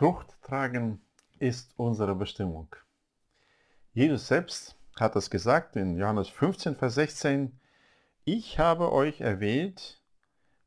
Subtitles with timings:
[0.00, 1.02] Frucht tragen
[1.40, 2.74] ist unsere Bestimmung.
[3.92, 7.60] Jesus selbst hat es gesagt in Johannes 15, Vers 16,
[8.24, 10.02] ich habe euch erwählt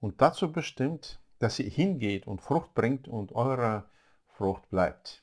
[0.00, 3.88] und dazu bestimmt, dass ihr hingeht und Frucht bringt und eure
[4.26, 5.22] Frucht bleibt.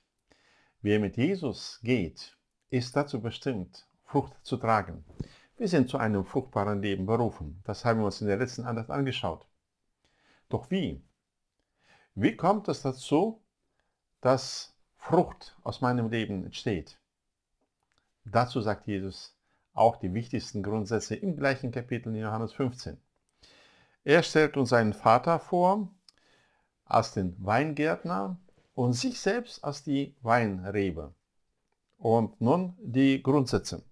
[0.82, 2.38] Wer mit Jesus geht,
[2.70, 5.04] ist dazu bestimmt, Frucht zu tragen.
[5.58, 7.62] Wir sind zu einem fruchtbaren Leben berufen.
[7.66, 9.46] Das haben wir uns in der letzten Andacht angeschaut.
[10.48, 11.04] Doch wie?
[12.16, 13.44] Wie kommt es dazu,
[14.22, 17.00] dass Frucht aus meinem Leben entsteht?
[18.26, 19.38] Dazu sagt Jesus
[19.74, 22.98] auch die wichtigsten Grundsätze im gleichen Kapitel in Johannes 15.
[24.04, 25.90] Er stellt uns seinen Vater vor
[26.86, 28.38] als den Weingärtner
[28.74, 31.14] und sich selbst als die Weinrebe.
[31.98, 33.84] Und nun die Grundsätze.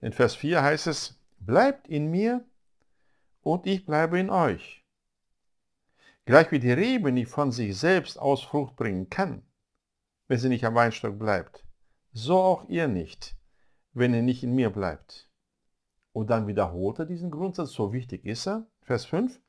[0.00, 2.44] In Vers 4 heißt es, bleibt in mir
[3.42, 4.85] und ich bleibe in euch.
[6.26, 9.42] Gleich wie die Rebe nicht von sich selbst aus Frucht bringen kann,
[10.26, 11.64] wenn sie nicht am Weinstock bleibt,
[12.12, 13.36] so auch ihr nicht,
[13.92, 15.30] wenn ihr nicht in mir bleibt.
[16.12, 18.66] Und dann wiederholt er diesen Grundsatz, so wichtig ist er.
[18.82, 19.40] Vers 5,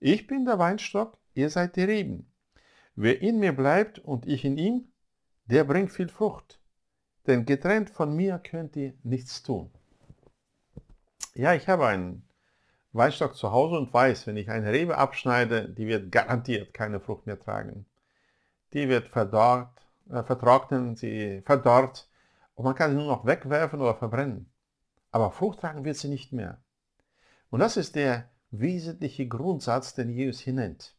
[0.00, 2.32] ich bin der Weinstock, ihr seid die Reben.
[2.96, 4.92] Wer in mir bleibt und ich in ihm,
[5.44, 6.60] der bringt viel Frucht.
[7.28, 9.70] Denn getrennt von mir könnt ihr nichts tun.
[11.34, 12.28] Ja, ich habe einen
[12.94, 17.26] Weinstock zu Hause und weiß, wenn ich eine Rebe abschneide, die wird garantiert keine Frucht
[17.26, 17.86] mehr tragen.
[18.72, 19.76] Die wird verdorrt,
[20.08, 22.08] äh, vertrocknen, sie verdorrt
[22.54, 24.48] und man kann sie nur noch wegwerfen oder verbrennen.
[25.10, 26.62] Aber Frucht tragen wird sie nicht mehr.
[27.50, 30.94] Und das ist der wesentliche Grundsatz, den Jesus hier nennt.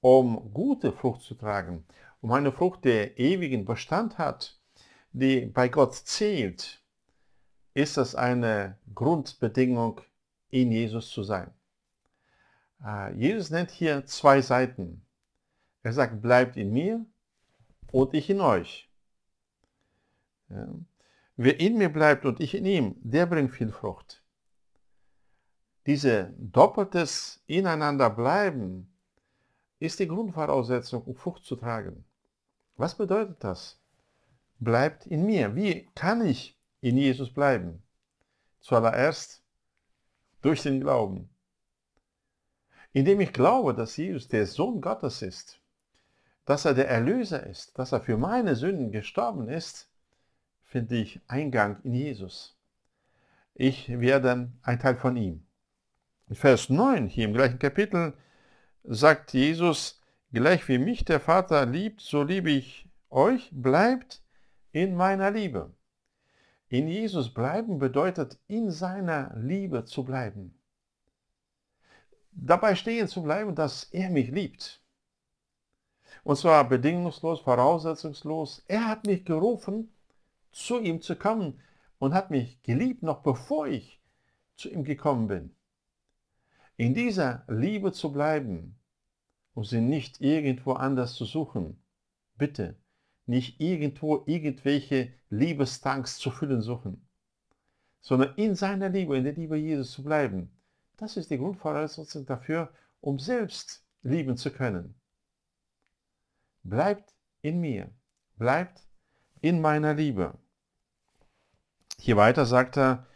[0.00, 1.84] Um gute Frucht zu tragen,
[2.22, 4.58] um eine Frucht, der ewigen Bestand hat,
[5.12, 6.82] die bei Gott zählt,
[7.74, 10.00] ist das eine Grundbedingung
[10.50, 11.52] in Jesus zu sein.
[12.84, 15.02] Äh, Jesus nennt hier zwei Seiten.
[15.82, 17.04] Er sagt, bleibt in mir
[17.92, 18.90] und ich in euch.
[21.36, 24.22] Wer in mir bleibt und ich in ihm, der bringt viel Frucht.
[25.86, 28.92] Diese doppeltes Ineinander bleiben
[29.78, 32.04] ist die Grundvoraussetzung, um Frucht zu tragen.
[32.76, 33.78] Was bedeutet das?
[34.58, 35.54] Bleibt in mir.
[35.54, 37.82] Wie kann ich in Jesus bleiben?
[38.60, 39.42] Zuallererst
[40.46, 41.28] durch den Glauben.
[42.92, 45.60] Indem ich glaube, dass Jesus der Sohn Gottes ist,
[46.44, 49.90] dass er der Erlöser ist, dass er für meine Sünden gestorben ist,
[50.62, 52.56] finde ich Eingang in Jesus.
[53.54, 55.44] Ich werde ein Teil von ihm.
[56.28, 58.12] In Vers 9 hier im gleichen Kapitel
[58.84, 60.00] sagt Jesus,
[60.32, 64.22] gleich wie mich der Vater liebt, so liebe ich euch, bleibt
[64.70, 65.74] in meiner Liebe.
[66.68, 70.58] In Jesus bleiben bedeutet, in seiner Liebe zu bleiben.
[72.32, 74.82] Dabei stehen zu bleiben, dass er mich liebt.
[76.24, 78.64] Und zwar bedingungslos, voraussetzungslos.
[78.66, 79.92] Er hat mich gerufen,
[80.50, 81.60] zu ihm zu kommen
[81.98, 84.00] und hat mich geliebt, noch bevor ich
[84.56, 85.54] zu ihm gekommen bin.
[86.76, 88.76] In dieser Liebe zu bleiben
[89.54, 91.80] und sie nicht irgendwo anders zu suchen.
[92.36, 92.76] Bitte,
[93.26, 97.06] nicht irgendwo irgendwelche Liebestanks zu füllen suchen,
[98.00, 100.50] sondern in seiner Liebe, in der Liebe Jesus zu bleiben.
[100.96, 102.70] Das ist die Grundvoraussetzung dafür,
[103.00, 104.94] um selbst lieben zu können.
[106.62, 107.90] Bleibt in mir,
[108.36, 108.86] bleibt
[109.40, 110.38] in meiner Liebe.
[111.98, 113.06] Hier weiter sagt er,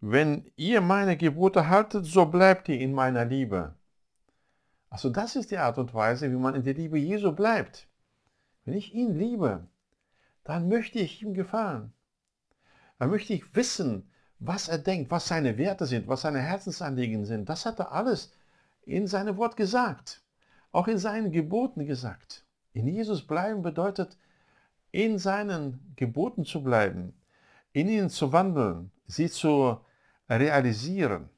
[0.00, 3.74] wenn ihr meine Gebote haltet, so bleibt ihr in meiner Liebe.
[4.88, 7.88] Also das ist die Art und Weise, wie man in der Liebe Jesu bleibt.
[8.66, 9.64] Wenn ich ihn liebe,
[10.42, 11.92] dann möchte ich ihm gefallen.
[12.98, 14.10] Dann möchte ich wissen,
[14.40, 17.48] was er denkt, was seine Werte sind, was seine Herzensanliegen sind.
[17.48, 18.32] Das hat er alles
[18.82, 20.20] in seinem Wort gesagt,
[20.72, 22.44] auch in seinen Geboten gesagt.
[22.72, 24.18] In Jesus bleiben bedeutet,
[24.90, 27.14] in seinen Geboten zu bleiben,
[27.72, 29.78] in ihnen zu wandeln, sie zu
[30.28, 31.30] realisieren.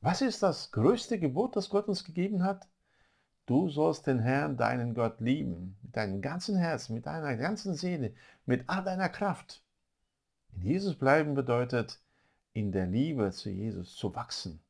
[0.00, 2.68] Was ist das größte Gebot, das Gott uns gegeben hat?
[3.46, 8.14] Du sollst den Herrn, deinen Gott, lieben, mit deinem ganzen Herzen, mit deiner ganzen Seele,
[8.46, 9.62] mit all deiner Kraft.
[10.54, 12.00] In Jesus bleiben bedeutet,
[12.52, 14.60] in der Liebe zu Jesus zu wachsen.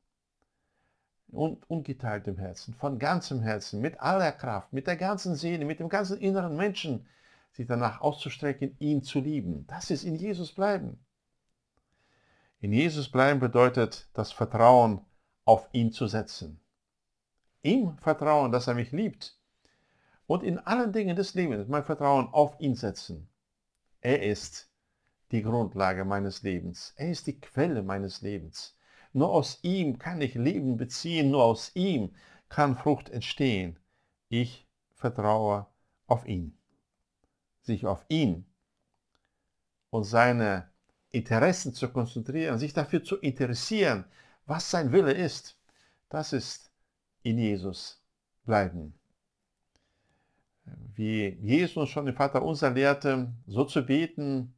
[1.29, 5.89] Und ungeteiltem Herzen, von ganzem Herzen, mit aller Kraft, mit der ganzen Seele, mit dem
[5.89, 7.07] ganzen inneren Menschen,
[7.53, 9.67] sich danach auszustrecken, ihn zu lieben.
[9.67, 10.99] Das ist in Jesus bleiben.
[12.61, 15.03] In Jesus bleiben bedeutet, das Vertrauen
[15.45, 16.62] auf ihn zu setzen
[17.63, 19.39] ihm vertrauen, dass er mich liebt
[20.27, 23.29] und in allen Dingen des Lebens mein Vertrauen auf ihn setzen.
[24.01, 24.71] Er ist
[25.31, 26.93] die Grundlage meines Lebens.
[26.97, 28.77] Er ist die Quelle meines Lebens.
[29.13, 32.15] Nur aus ihm kann ich Leben beziehen, nur aus ihm
[32.49, 33.79] kann Frucht entstehen.
[34.29, 35.67] Ich vertraue
[36.07, 36.57] auf ihn.
[37.61, 38.47] Sich auf ihn
[39.91, 40.71] und seine
[41.11, 44.05] Interessen zu konzentrieren, sich dafür zu interessieren,
[44.47, 45.59] was sein Wille ist.
[46.09, 46.72] Das ist
[47.23, 48.03] in Jesus
[48.45, 48.95] bleiben.
[50.95, 54.55] Wie Jesus schon im Vater unser lehrte, so zu beten,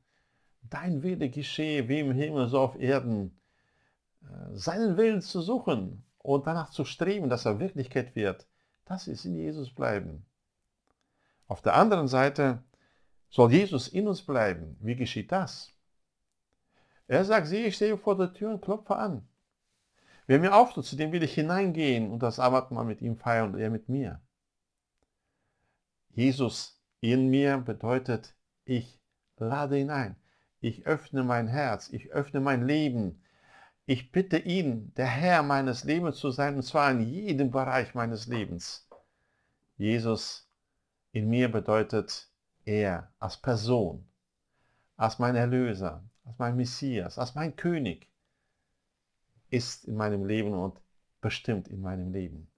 [0.62, 3.38] dein Wille geschehe wie im Himmel, so auf Erden.
[4.22, 8.46] Äh, seinen Willen zu suchen und danach zu streben, dass er Wirklichkeit wird,
[8.84, 10.24] das ist in Jesus bleiben.
[11.46, 12.62] Auf der anderen Seite
[13.30, 14.76] soll Jesus in uns bleiben.
[14.80, 15.72] Wie geschieht das?
[17.06, 19.28] Er sagt, sieh, ich stehe vor der Tür und klopfe an.
[20.26, 23.60] Wer mir auftut, zu dem will ich hineingehen und das Abendmahl mit ihm feiern und
[23.60, 24.20] er mit mir.
[26.10, 28.34] Jesus in mir bedeutet,
[28.64, 28.98] ich
[29.36, 30.16] lade ihn ein.
[30.60, 33.22] Ich öffne mein Herz, ich öffne mein Leben.
[33.84, 38.26] Ich bitte ihn, der Herr meines Lebens zu sein, und zwar in jedem Bereich meines
[38.26, 38.88] Lebens.
[39.76, 40.48] Jesus
[41.12, 42.30] in mir bedeutet
[42.64, 44.08] er als Person,
[44.96, 48.08] als mein Erlöser, als mein Messias, als mein König
[49.54, 50.74] ist in meinem Leben und
[51.20, 52.48] bestimmt in meinem Leben.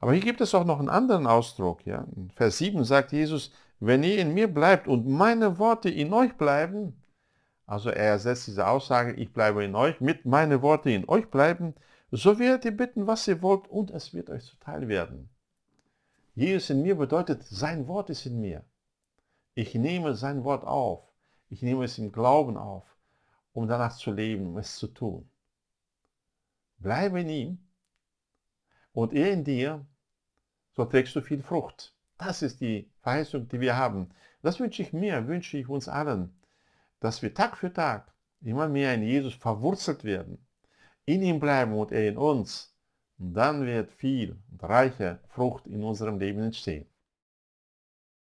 [0.00, 1.86] Aber hier gibt es auch noch einen anderen Ausdruck.
[1.86, 2.06] Ja?
[2.14, 6.36] In Vers 7 sagt Jesus, wenn ihr in mir bleibt und meine Worte in euch
[6.36, 7.00] bleiben,
[7.66, 11.74] also er ersetzt diese Aussage, ich bleibe in euch, mit meine Worte in euch bleiben,
[12.10, 15.28] so werdet ihr bitten, was ihr wollt und es wird euch zuteil werden.
[16.34, 18.64] Jesus in mir bedeutet, sein Wort ist in mir.
[19.54, 21.02] Ich nehme sein Wort auf.
[21.50, 22.84] Ich nehme es im Glauben auf,
[23.52, 25.28] um danach zu leben, um es zu tun.
[26.78, 27.58] Bleibe in ihm
[28.92, 29.84] und er in dir,
[30.72, 31.94] so trägst du viel Frucht.
[32.18, 34.10] Das ist die Verheißung, die wir haben.
[34.42, 36.36] Das wünsche ich mir, wünsche ich uns allen,
[37.00, 40.46] dass wir Tag für Tag immer mehr in Jesus verwurzelt werden,
[41.04, 42.74] in ihm bleiben und er in uns.
[43.18, 46.86] Und dann wird viel und reiche Frucht in unserem Leben entstehen.